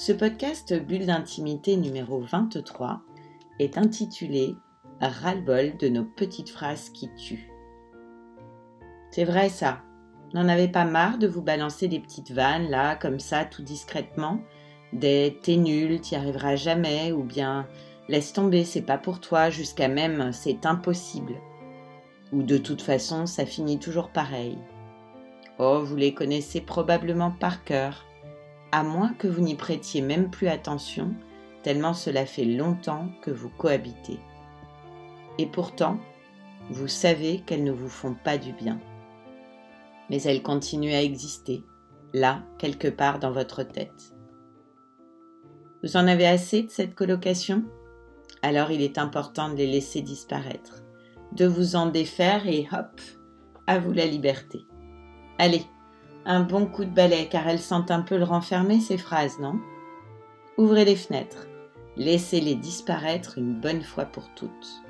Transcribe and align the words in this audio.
Ce 0.00 0.12
podcast 0.12 0.72
Bulle 0.80 1.06
d'intimité 1.06 1.76
numéro 1.76 2.20
23 2.20 3.00
est 3.58 3.76
intitulé 3.76 4.54
Ras-le-bol 5.00 5.76
de 5.76 5.88
nos 5.88 6.04
petites 6.04 6.50
phrases 6.50 6.90
qui 6.90 7.12
tuent. 7.16 7.50
C'est 9.10 9.24
vrai 9.24 9.48
ça. 9.48 9.80
N'en 10.34 10.48
avez 10.48 10.68
pas 10.68 10.84
marre 10.84 11.18
de 11.18 11.26
vous 11.26 11.42
balancer 11.42 11.88
des 11.88 11.98
petites 11.98 12.30
vannes 12.30 12.70
là, 12.70 12.94
comme 12.94 13.18
ça, 13.18 13.44
tout 13.44 13.64
discrètement? 13.64 14.40
Des 14.92 15.36
t'es 15.42 15.56
nul, 15.56 16.00
t'y 16.00 16.14
arriveras 16.14 16.54
jamais, 16.54 17.10
ou 17.10 17.24
bien 17.24 17.66
laisse 18.08 18.32
tomber, 18.32 18.64
c'est 18.64 18.82
pas 18.82 18.98
pour 18.98 19.18
toi, 19.18 19.50
jusqu'à 19.50 19.88
même 19.88 20.30
c'est 20.32 20.64
impossible. 20.64 21.40
Ou 22.32 22.44
de 22.44 22.56
toute 22.56 22.82
façon, 22.82 23.26
ça 23.26 23.44
finit 23.44 23.80
toujours 23.80 24.10
pareil. 24.10 24.58
Oh, 25.58 25.82
vous 25.82 25.96
les 25.96 26.14
connaissez 26.14 26.60
probablement 26.60 27.32
par 27.32 27.64
cœur 27.64 28.04
à 28.72 28.82
moins 28.82 29.12
que 29.14 29.28
vous 29.28 29.40
n'y 29.40 29.54
prêtiez 29.54 30.00
même 30.00 30.30
plus 30.30 30.48
attention, 30.48 31.14
tellement 31.62 31.94
cela 31.94 32.26
fait 32.26 32.44
longtemps 32.44 33.08
que 33.22 33.30
vous 33.30 33.50
cohabitez. 33.50 34.18
Et 35.38 35.46
pourtant, 35.46 35.98
vous 36.70 36.88
savez 36.88 37.40
qu'elles 37.40 37.64
ne 37.64 37.72
vous 37.72 37.88
font 37.88 38.14
pas 38.14 38.38
du 38.38 38.52
bien. 38.52 38.80
Mais 40.10 40.22
elles 40.22 40.42
continuent 40.42 40.94
à 40.94 41.02
exister, 41.02 41.64
là, 42.12 42.42
quelque 42.58 42.88
part 42.88 43.18
dans 43.18 43.32
votre 43.32 43.62
tête. 43.62 44.14
Vous 45.82 45.96
en 45.96 46.06
avez 46.06 46.26
assez 46.26 46.62
de 46.62 46.70
cette 46.70 46.94
colocation? 46.94 47.64
Alors 48.42 48.70
il 48.70 48.82
est 48.82 48.98
important 48.98 49.48
de 49.48 49.56
les 49.56 49.66
laisser 49.66 50.02
disparaître, 50.02 50.82
de 51.32 51.46
vous 51.46 51.76
en 51.76 51.86
défaire 51.86 52.46
et 52.46 52.68
hop, 52.72 53.00
à 53.66 53.78
vous 53.78 53.92
la 53.92 54.06
liberté. 54.06 54.66
Allez, 55.38 55.62
un 56.28 56.40
bon 56.40 56.66
coup 56.66 56.84
de 56.84 56.90
balai 56.90 57.26
car 57.30 57.48
elles 57.48 57.58
sentent 57.58 57.90
un 57.90 58.02
peu 58.02 58.18
le 58.18 58.24
renfermer 58.24 58.80
ces 58.80 58.98
phrases, 58.98 59.40
non? 59.40 59.58
Ouvrez 60.58 60.84
les 60.84 60.94
fenêtres, 60.94 61.48
laissez-les 61.96 62.54
disparaître 62.54 63.38
une 63.38 63.58
bonne 63.58 63.82
fois 63.82 64.04
pour 64.04 64.28
toutes. 64.36 64.82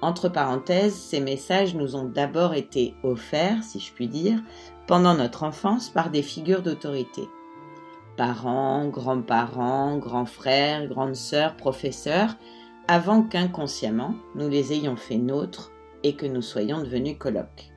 Entre 0.00 0.30
parenthèses, 0.30 0.94
ces 0.94 1.20
messages 1.20 1.74
nous 1.74 1.96
ont 1.96 2.04
d'abord 2.04 2.54
été 2.54 2.94
offerts, 3.02 3.62
si 3.62 3.78
je 3.78 3.92
puis 3.92 4.08
dire, 4.08 4.42
pendant 4.86 5.14
notre 5.14 5.42
enfance 5.42 5.90
par 5.90 6.10
des 6.10 6.22
figures 6.22 6.62
d'autorité. 6.62 7.28
Parents, 8.16 8.88
grands-parents, 8.88 9.98
grands 9.98 10.26
frères, 10.26 10.86
grandes 10.86 11.14
sœurs, 11.14 11.56
professeurs, 11.56 12.36
avant 12.88 13.22
qu'inconsciemment 13.22 14.14
nous 14.34 14.48
les 14.48 14.72
ayons 14.72 14.96
fait 14.96 15.18
nôtres 15.18 15.72
et 16.04 16.14
que 16.14 16.24
nous 16.24 16.42
soyons 16.42 16.80
devenus 16.80 17.18
colloques. 17.18 17.75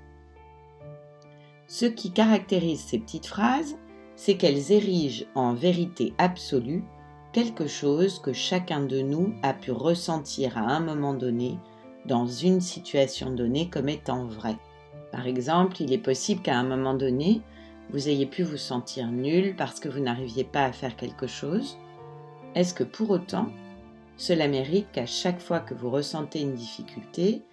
Ce 1.69 1.85
qui 1.85 2.11
caractérise 2.11 2.81
ces 2.81 2.97
petites 2.97 3.27
phrases, 3.27 3.75
c'est 4.15 4.37
qu'elles 4.37 4.71
érigent 4.71 5.25
en 5.35 5.53
vérité 5.53 6.13
absolue 6.17 6.83
quelque 7.31 7.67
chose 7.67 8.17
que 8.19 8.33
chacun 8.33 8.81
de 8.81 9.01
nous 9.01 9.35
a 9.43 9.53
pu 9.53 9.71
ressentir 9.71 10.57
à 10.57 10.61
un 10.61 10.79
moment 10.79 11.13
donné 11.13 11.59
dans 12.07 12.25
une 12.25 12.59
situation 12.59 13.29
donnée 13.29 13.69
comme 13.69 13.87
étant 13.87 14.25
vrai. 14.25 14.58
Par 15.11 15.27
exemple, 15.27 15.79
il 15.79 15.93
est 15.93 15.99
possible 15.99 16.41
qu'à 16.41 16.58
un 16.58 16.63
moment 16.63 16.95
donné, 16.95 17.41
vous 17.91 18.09
ayez 18.09 18.25
pu 18.25 18.41
vous 18.41 18.58
sentir 18.58 19.11
nul 19.11 19.55
parce 19.55 19.79
que 19.79 19.89
vous 19.89 19.99
n'arriviez 19.99 20.45
pas 20.45 20.65
à 20.65 20.71
faire 20.71 20.95
quelque 20.95 21.27
chose. 21.27 21.77
Est-ce 22.55 22.73
que 22.73 22.83
pour 22.83 23.11
autant, 23.11 23.47
cela 24.17 24.47
mérite 24.47 24.87
qu'à 24.91 25.05
chaque 25.05 25.39
fois 25.39 25.59
que 25.59 25.75
vous 25.75 25.91
ressentez 25.91 26.41
une 26.41 26.55
difficulté 26.55 27.43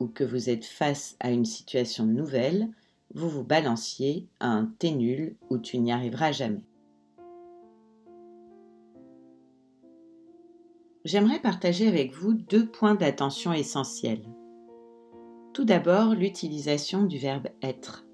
ou 0.00 0.06
que 0.06 0.24
vous 0.24 0.48
êtes 0.48 0.64
face 0.64 1.14
à 1.20 1.30
une 1.30 1.44
situation 1.44 2.06
nouvelle, 2.06 2.70
vous 3.14 3.28
vous 3.28 3.44
balanciez 3.44 4.28
à 4.40 4.48
un 4.48 4.66
t'es 4.78 4.90
nul 4.90 5.36
où 5.50 5.58
tu 5.58 5.78
n'y 5.78 5.92
arriveras 5.92 6.32
jamais. 6.32 6.64
J'aimerais 11.04 11.40
partager 11.40 11.86
avec 11.86 12.12
vous 12.14 12.34
deux 12.34 12.66
points 12.66 12.96
d'attention 12.96 13.52
essentiels. 13.52 14.24
Tout 15.54 15.64
d'abord, 15.64 16.14
l'utilisation 16.14 17.04
du 17.04 17.18
verbe 17.18 17.46
être. 17.62 18.04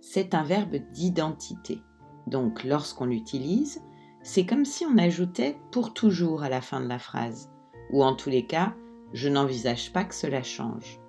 C'est 0.00 0.34
un 0.34 0.42
verbe 0.42 0.76
d'identité. 0.92 1.80
Donc 2.26 2.62
lorsqu'on 2.62 3.06
l'utilise, 3.06 3.82
c'est 4.22 4.44
comme 4.44 4.66
si 4.66 4.84
on 4.84 4.98
ajoutait 4.98 5.56
pour 5.72 5.94
toujours 5.94 6.42
à 6.42 6.48
la 6.48 6.60
fin 6.60 6.80
de 6.80 6.88
la 6.88 6.98
phrase, 6.98 7.50
ou 7.90 8.04
en 8.04 8.14
tous 8.14 8.28
les 8.28 8.46
cas, 8.46 8.74
je 9.12 9.28
n'envisage 9.28 9.92
pas 9.92 10.04
que 10.04 10.14
cela 10.14 10.42
change. 10.42 11.00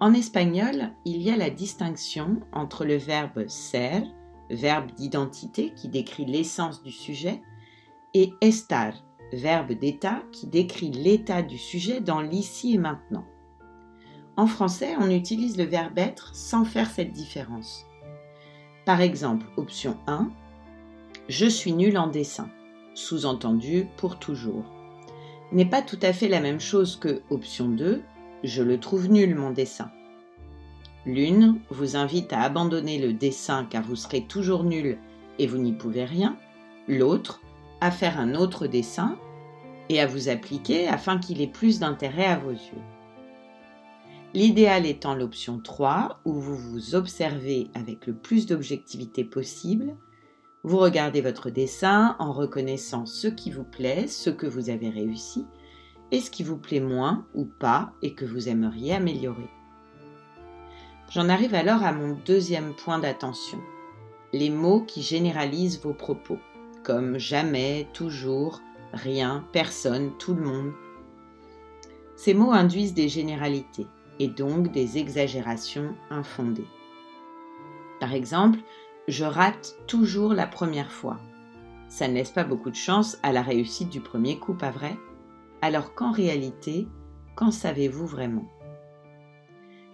En 0.00 0.12
espagnol, 0.12 0.92
il 1.04 1.22
y 1.22 1.30
a 1.30 1.36
la 1.36 1.50
distinction 1.50 2.40
entre 2.52 2.84
le 2.84 2.96
verbe 2.96 3.46
ser, 3.48 4.02
verbe 4.50 4.90
d'identité 4.92 5.72
qui 5.74 5.88
décrit 5.88 6.24
l'essence 6.24 6.82
du 6.82 6.90
sujet, 6.90 7.40
et 8.12 8.32
estar, 8.40 8.92
verbe 9.32 9.72
d'état 9.72 10.22
qui 10.32 10.46
décrit 10.46 10.90
l'état 10.90 11.42
du 11.42 11.58
sujet 11.58 12.00
dans 12.00 12.20
l'ici 12.20 12.74
et 12.74 12.78
maintenant. 12.78 13.24
En 14.36 14.46
français, 14.46 14.94
on 14.98 15.10
utilise 15.10 15.56
le 15.56 15.64
verbe 15.64 15.98
être 15.98 16.34
sans 16.34 16.64
faire 16.64 16.90
cette 16.90 17.12
différence. 17.12 17.86
Par 18.84 19.00
exemple, 19.00 19.46
option 19.56 19.96
1, 20.06 20.30
je 21.28 21.46
suis 21.46 21.72
nul 21.72 21.96
en 21.96 22.08
dessin, 22.08 22.50
sous-entendu 22.94 23.86
pour 23.96 24.18
toujours, 24.18 24.64
n'est 25.52 25.64
pas 25.64 25.82
tout 25.82 25.98
à 26.02 26.12
fait 26.12 26.28
la 26.28 26.40
même 26.40 26.60
chose 26.60 26.96
que 26.96 27.22
option 27.30 27.68
2, 27.68 28.02
je 28.44 28.62
le 28.62 28.78
trouve 28.78 29.08
nul 29.08 29.34
mon 29.34 29.50
dessin. 29.50 29.90
L'une 31.06 31.60
vous 31.70 31.96
invite 31.96 32.32
à 32.32 32.42
abandonner 32.42 32.98
le 32.98 33.12
dessin 33.12 33.66
car 33.68 33.82
vous 33.82 33.96
serez 33.96 34.26
toujours 34.26 34.64
nul 34.64 34.98
et 35.38 35.46
vous 35.46 35.58
n'y 35.58 35.72
pouvez 35.72 36.04
rien. 36.04 36.36
L'autre 36.86 37.40
à 37.80 37.90
faire 37.90 38.20
un 38.20 38.34
autre 38.34 38.66
dessin 38.66 39.16
et 39.88 40.00
à 40.00 40.06
vous 40.06 40.28
appliquer 40.28 40.88
afin 40.88 41.18
qu'il 41.18 41.40
ait 41.40 41.46
plus 41.46 41.80
d'intérêt 41.80 42.26
à 42.26 42.38
vos 42.38 42.52
yeux. 42.52 42.82
L'idéal 44.34 44.84
étant 44.86 45.14
l'option 45.14 45.58
3 45.58 46.20
où 46.24 46.32
vous 46.34 46.56
vous 46.56 46.94
observez 46.94 47.68
avec 47.74 48.06
le 48.06 48.14
plus 48.14 48.46
d'objectivité 48.46 49.24
possible. 49.24 49.96
Vous 50.64 50.78
regardez 50.78 51.20
votre 51.20 51.50
dessin 51.50 52.16
en 52.18 52.32
reconnaissant 52.32 53.06
ce 53.06 53.28
qui 53.28 53.50
vous 53.50 53.64
plaît, 53.64 54.06
ce 54.06 54.30
que 54.30 54.46
vous 54.46 54.70
avez 54.70 54.88
réussi, 54.88 55.44
et 56.10 56.20
ce 56.20 56.30
qui 56.30 56.42
vous 56.42 56.56
plaît 56.56 56.80
moins 56.80 57.26
ou 57.34 57.44
pas 57.44 57.92
et 58.02 58.14
que 58.14 58.24
vous 58.24 58.48
aimeriez 58.48 58.94
améliorer. 58.94 59.48
J'en 61.10 61.28
arrive 61.28 61.54
alors 61.54 61.82
à 61.82 61.92
mon 61.92 62.16
deuxième 62.24 62.74
point 62.74 62.98
d'attention, 62.98 63.58
les 64.32 64.50
mots 64.50 64.80
qui 64.80 65.02
généralisent 65.02 65.80
vos 65.80 65.94
propos, 65.94 66.38
comme 66.82 67.18
jamais, 67.18 67.86
toujours, 67.92 68.60
rien, 68.92 69.44
personne, 69.52 70.12
tout 70.18 70.34
le 70.34 70.42
monde. 70.42 70.72
Ces 72.16 72.34
mots 72.34 72.52
induisent 72.52 72.94
des 72.94 73.08
généralités 73.08 73.86
et 74.18 74.28
donc 74.28 74.72
des 74.72 74.98
exagérations 74.98 75.94
infondées. 76.10 76.66
Par 78.00 78.12
exemple, 78.12 78.58
je 79.08 79.24
rate 79.24 79.76
toujours 79.86 80.32
la 80.34 80.46
première 80.46 80.90
fois. 80.90 81.18
Ça 81.88 82.08
ne 82.08 82.14
laisse 82.14 82.30
pas 82.30 82.44
beaucoup 82.44 82.70
de 82.70 82.76
chance 82.76 83.18
à 83.22 83.32
la 83.32 83.42
réussite 83.42 83.90
du 83.90 84.00
premier 84.00 84.38
coup, 84.38 84.54
pas 84.54 84.70
vrai? 84.70 84.96
Alors 85.64 85.94
qu'en 85.94 86.12
réalité, 86.12 86.86
qu'en 87.36 87.50
savez-vous 87.50 88.06
vraiment? 88.06 88.44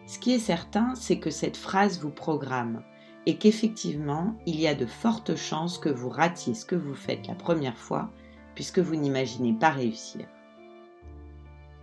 Ce 0.05 0.19
qui 0.19 0.33
est 0.33 0.41
certain, 0.41 0.97
c'est 0.97 1.21
que 1.21 1.31
cette 1.31 1.57
phrase 1.57 2.01
vous 2.01 2.11
programme 2.11 2.83
et 3.25 3.39
qu'effectivement, 3.39 4.35
il 4.47 4.59
y 4.59 4.67
a 4.67 4.75
de 4.75 4.85
fortes 4.85 5.37
chances 5.37 5.79
que 5.79 5.89
vous 5.89 6.09
ratiez 6.09 6.55
ce 6.55 6.65
que 6.65 6.75
vous 6.75 6.97
faites 6.97 7.29
la 7.29 7.37
première 7.37 7.79
fois 7.79 8.11
puisque 8.57 8.81
vous 8.81 8.97
n'imaginez 8.97 9.53
pas 9.53 9.71
réussir. 9.71 10.27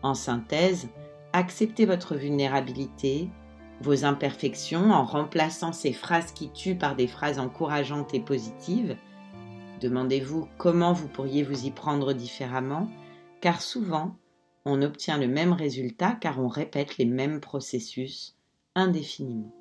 En 0.04 0.16
synthèse, 0.16 0.90
acceptez 1.32 1.86
votre 1.86 2.16
vulnérabilité, 2.16 3.30
vos 3.80 4.04
imperfections 4.04 4.92
en 4.92 5.06
remplaçant 5.06 5.72
ces 5.72 5.94
phrases 5.94 6.34
qui 6.34 6.52
tuent 6.52 6.78
par 6.78 6.98
des 6.98 7.08
phrases 7.08 7.40
encourageantes 7.40 8.14
et 8.14 8.20
positives. 8.20 8.98
Demandez-vous 9.80 10.50
comment 10.58 10.92
vous 10.92 11.08
pourriez 11.08 11.44
vous 11.44 11.66
y 11.66 11.72
prendre 11.72 12.12
différemment 12.12 12.90
car 13.42 13.62
souvent 13.62 14.16
on 14.66 14.82
obtient 14.82 15.18
le 15.18 15.28
même 15.28 15.54
résultat 15.54 16.18
car 16.20 16.40
on 16.40 16.48
répète 16.48 16.98
les 16.98 17.06
mêmes 17.06 17.40
processus 17.40 18.36
indéfiniment. 18.76 19.54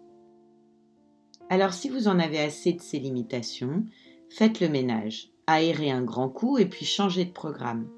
Alors 1.48 1.72
si 1.72 1.88
vous 1.88 2.08
en 2.08 2.18
avez 2.18 2.40
assez 2.40 2.72
de 2.72 2.82
ces 2.82 2.98
limitations, 2.98 3.84
faites 4.28 4.60
le 4.60 4.68
ménage, 4.68 5.30
aérez 5.46 5.90
un 5.90 6.02
grand 6.02 6.28
coup 6.28 6.58
et 6.58 6.66
puis 6.66 6.84
changez 6.84 7.24
de 7.24 7.32
programme. 7.32 7.88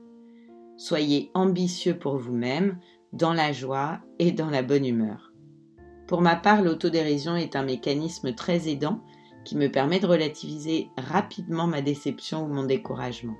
Soyez 0.77 1.31
ambitieux 1.35 1.99
pour 1.99 2.19
vous-même, 2.19 2.79
dans 3.13 3.33
la 3.33 3.53
joie 3.53 4.01
et 4.19 4.33
dans 4.33 4.51
la 4.51 4.63
bonne 4.63 4.85
humeur. 4.85 5.33
Pour 6.07 6.21
ma 6.21 6.37
part, 6.37 6.63
l'autodérision 6.63 7.37
est 7.37 7.57
un 7.57 7.65
mécanisme 7.65 8.35
très 8.35 8.69
aidant 8.69 9.03
qui 9.45 9.57
me 9.57 9.71
permet 9.71 9.99
de 9.99 10.07
relativiser 10.07 10.89
rapidement 10.99 11.67
ma 11.67 11.81
déception 11.81 12.45
ou 12.45 12.49
mon 12.49 12.65
découragement. 12.65 13.37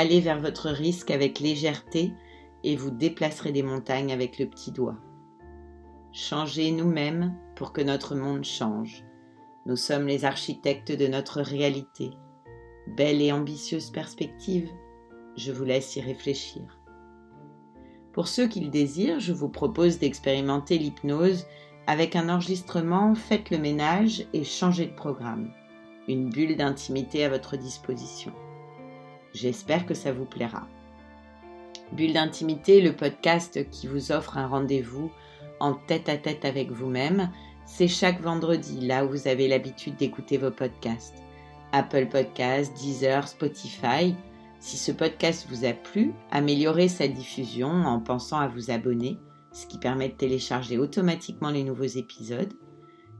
Allez 0.00 0.20
vers 0.20 0.38
votre 0.38 0.68
risque 0.68 1.10
avec 1.10 1.40
légèreté 1.40 2.12
et 2.62 2.76
vous 2.76 2.92
déplacerez 2.92 3.50
des 3.50 3.64
montagnes 3.64 4.12
avec 4.12 4.38
le 4.38 4.46
petit 4.46 4.70
doigt. 4.70 4.94
Changez 6.12 6.70
nous-mêmes 6.70 7.36
pour 7.56 7.72
que 7.72 7.80
notre 7.80 8.14
monde 8.14 8.44
change. 8.44 9.02
Nous 9.66 9.74
sommes 9.74 10.06
les 10.06 10.24
architectes 10.24 10.92
de 10.92 11.08
notre 11.08 11.40
réalité. 11.40 12.12
Belle 12.86 13.20
et 13.20 13.32
ambitieuse 13.32 13.90
perspective, 13.90 14.70
je 15.36 15.50
vous 15.50 15.64
laisse 15.64 15.96
y 15.96 16.00
réfléchir. 16.00 16.78
Pour 18.12 18.28
ceux 18.28 18.46
qui 18.46 18.60
le 18.60 18.70
désirent, 18.70 19.18
je 19.18 19.32
vous 19.32 19.48
propose 19.48 19.98
d'expérimenter 19.98 20.78
l'hypnose 20.78 21.44
avec 21.88 22.14
un 22.14 22.28
enregistrement 22.28 23.16
Faites 23.16 23.50
le 23.50 23.58
ménage 23.58 24.28
et 24.32 24.44
changez 24.44 24.86
de 24.86 24.94
programme. 24.94 25.50
Une 26.06 26.30
bulle 26.30 26.56
d'intimité 26.56 27.24
à 27.24 27.28
votre 27.28 27.56
disposition. 27.56 28.32
J'espère 29.34 29.86
que 29.86 29.94
ça 29.94 30.12
vous 30.12 30.24
plaira. 30.24 30.66
Bulle 31.92 32.12
d'intimité, 32.12 32.80
le 32.80 32.94
podcast 32.94 33.68
qui 33.70 33.86
vous 33.86 34.12
offre 34.12 34.36
un 34.36 34.46
rendez-vous 34.46 35.10
en 35.60 35.74
tête 35.74 36.08
à 36.08 36.16
tête 36.16 36.44
avec 36.44 36.70
vous-même, 36.70 37.30
c'est 37.66 37.88
chaque 37.88 38.20
vendredi, 38.20 38.80
là 38.80 39.04
où 39.04 39.10
vous 39.10 39.28
avez 39.28 39.48
l'habitude 39.48 39.96
d'écouter 39.96 40.38
vos 40.38 40.50
podcasts. 40.50 41.22
Apple 41.72 42.06
Podcasts, 42.06 42.74
Deezer, 42.78 43.28
Spotify. 43.28 44.14
Si 44.58 44.76
ce 44.76 44.90
podcast 44.90 45.46
vous 45.50 45.64
a 45.64 45.72
plu, 45.72 46.12
améliorez 46.30 46.88
sa 46.88 47.08
diffusion 47.08 47.68
en 47.68 48.00
pensant 48.00 48.38
à 48.38 48.48
vous 48.48 48.70
abonner, 48.70 49.18
ce 49.52 49.66
qui 49.66 49.78
permet 49.78 50.08
de 50.08 50.14
télécharger 50.14 50.78
automatiquement 50.78 51.50
les 51.50 51.64
nouveaux 51.64 51.84
épisodes, 51.84 52.52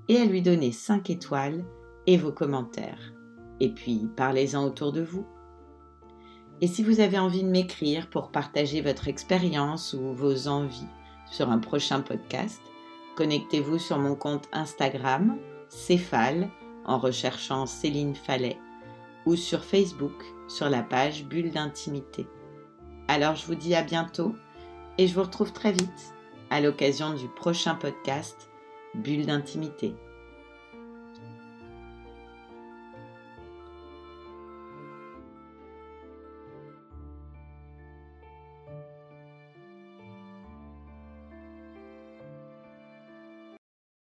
et 0.08 0.16
à 0.16 0.24
lui 0.24 0.42
donner 0.42 0.72
5 0.72 1.10
étoiles 1.10 1.64
et 2.06 2.16
vos 2.16 2.32
commentaires. 2.32 3.12
Et 3.60 3.68
puis, 3.68 4.08
parlez-en 4.16 4.64
autour 4.64 4.92
de 4.92 5.02
vous. 5.02 5.26
Et 6.60 6.66
si 6.66 6.82
vous 6.82 7.00
avez 7.00 7.18
envie 7.18 7.44
de 7.44 7.48
m'écrire 7.48 8.10
pour 8.10 8.30
partager 8.30 8.80
votre 8.80 9.06
expérience 9.06 9.92
ou 9.92 10.12
vos 10.12 10.48
envies 10.48 10.88
sur 11.30 11.50
un 11.50 11.58
prochain 11.58 12.00
podcast, 12.00 12.60
connectez-vous 13.16 13.78
sur 13.78 13.98
mon 13.98 14.16
compte 14.16 14.48
Instagram, 14.52 15.38
Céphale, 15.68 16.48
en 16.84 16.98
recherchant 16.98 17.66
Céline 17.66 18.14
Fallet, 18.14 18.58
ou 19.24 19.36
sur 19.36 19.64
Facebook 19.64 20.24
sur 20.48 20.68
la 20.68 20.82
page 20.82 21.24
Bulle 21.24 21.50
d'intimité. 21.50 22.26
Alors 23.06 23.36
je 23.36 23.46
vous 23.46 23.54
dis 23.54 23.74
à 23.74 23.82
bientôt 23.82 24.34
et 24.96 25.06
je 25.06 25.14
vous 25.14 25.22
retrouve 25.22 25.52
très 25.52 25.72
vite 25.72 26.14
à 26.50 26.60
l'occasion 26.60 27.14
du 27.14 27.28
prochain 27.28 27.74
podcast 27.74 28.50
Bulle 28.94 29.26
d'intimité. 29.26 29.94